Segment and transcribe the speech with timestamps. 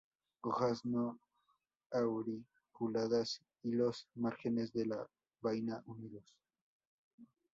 [0.41, 1.19] Hojas no
[1.91, 5.07] auriculadas y los márgenes de la
[5.41, 6.33] vaina unidos.